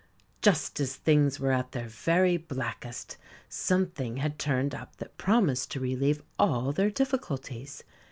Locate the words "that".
4.97-5.15